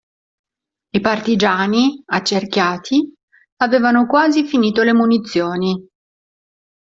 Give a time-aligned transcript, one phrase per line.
[0.93, 3.13] I partigiani, accerchiati,
[3.57, 5.87] avevano quasi finito le munizioni.